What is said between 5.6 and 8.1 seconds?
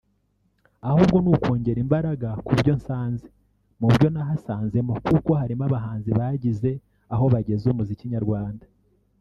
abahanzi bagize aho bageza umuziki